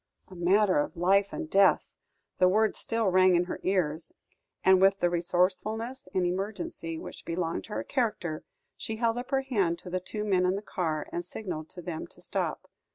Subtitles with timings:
[0.29, 1.91] "A matter of life and death!"
[2.39, 4.11] the words still rang in her ears,
[4.63, 8.43] and with the resourcefulness in emergency which belonged to her character,
[8.75, 11.83] she held up her hand to the two men in the car, and signalled to
[11.83, 12.67] them to stop.